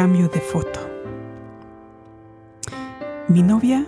[0.00, 0.80] Cambio de foto.
[3.28, 3.84] Mi novia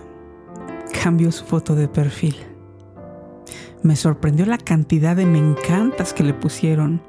[1.01, 2.35] cambió su foto de perfil.
[3.81, 7.01] Me sorprendió la cantidad de me encantas que le pusieron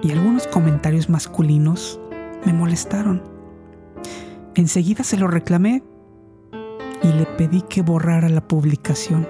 [0.00, 1.98] y algunos comentarios masculinos
[2.46, 3.20] me molestaron.
[4.54, 5.82] Enseguida se lo reclamé
[7.02, 9.26] y le pedí que borrara la publicación.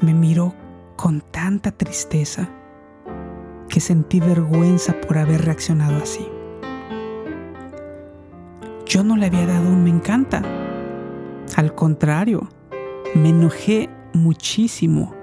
[0.00, 0.54] Me miró
[0.94, 2.48] con tanta tristeza
[3.68, 6.24] que sentí vergüenza por haber reaccionado así.
[8.88, 10.40] Yo no le había dado un me encanta.
[11.56, 12.48] Al contrario,
[13.14, 15.14] me enojé muchísimo.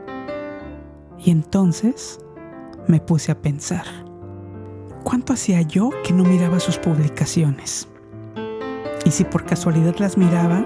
[1.17, 2.19] Y entonces
[2.87, 3.85] me puse a pensar,
[5.03, 7.87] ¿cuánto hacía yo que no miraba sus publicaciones?
[9.03, 10.63] Y si por casualidad las miraba,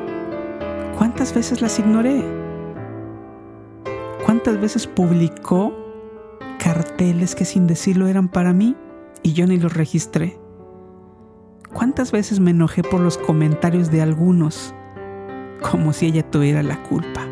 [0.98, 2.22] ¿cuántas veces las ignoré?
[4.26, 5.74] ¿Cuántas veces publicó
[6.62, 8.76] carteles que sin decirlo eran para mí
[9.24, 10.38] y yo ni los registré?
[12.00, 14.74] ¿Cuántas veces me enojé por los comentarios de algunos
[15.70, 17.28] como si ella tuviera la culpa?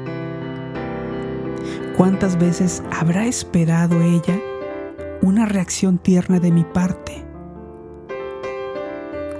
[1.96, 4.38] ¿Cuántas veces habrá esperado ella
[5.22, 7.26] una reacción tierna de mi parte?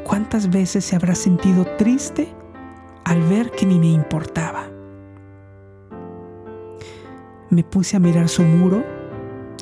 [0.06, 2.34] ¿Cuántas veces se habrá sentido triste
[3.04, 4.70] al ver que ni me importaba?
[7.50, 8.82] Me puse a mirar su muro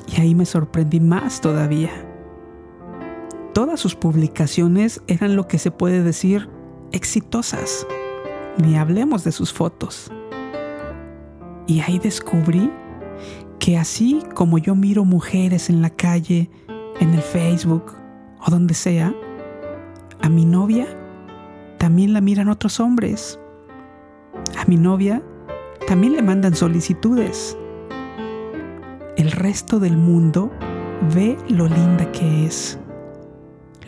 [0.06, 1.90] y ahí me sorprendí más todavía.
[3.56, 6.46] Todas sus publicaciones eran lo que se puede decir
[6.92, 7.86] exitosas.
[8.58, 10.12] Ni hablemos de sus fotos.
[11.66, 12.70] Y ahí descubrí
[13.58, 16.50] que así como yo miro mujeres en la calle,
[17.00, 17.94] en el Facebook
[18.46, 19.14] o donde sea,
[20.20, 20.86] a mi novia
[21.78, 23.40] también la miran otros hombres.
[24.58, 25.22] A mi novia
[25.88, 27.56] también le mandan solicitudes.
[29.16, 30.50] El resto del mundo
[31.14, 32.78] ve lo linda que es,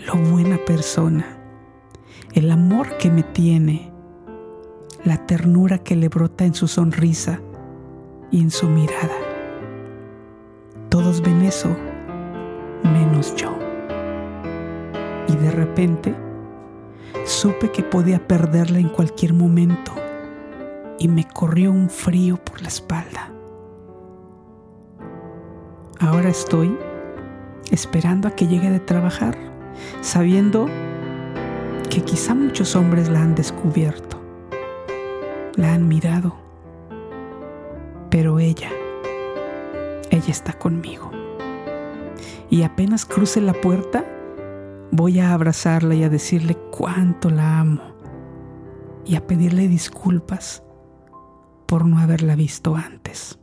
[0.09, 1.27] lo buena persona,
[2.33, 3.92] el amor que me tiene,
[5.05, 7.41] la ternura que le brota en su sonrisa
[8.31, 9.19] y en su mirada.
[10.88, 11.77] Todos ven eso,
[12.84, 13.55] menos yo.
[15.28, 16.15] Y de repente
[17.27, 19.93] supe que podía perderla en cualquier momento
[20.99, 23.31] y me corrió un frío por la espalda.
[26.00, 26.75] Ahora estoy
[27.71, 29.47] esperando a que llegue de trabajar,
[30.00, 30.66] sabiendo
[31.91, 34.21] que quizá muchos hombres la han descubierto,
[35.56, 36.37] la han mirado,
[38.11, 38.71] pero ella,
[40.11, 41.11] ella está conmigo.
[42.50, 44.05] Y apenas cruce la puerta,
[44.91, 47.83] voy a abrazarla y a decirle cuánto la amo
[49.05, 50.62] y a pedirle disculpas
[51.66, 53.39] por no haberla visto antes.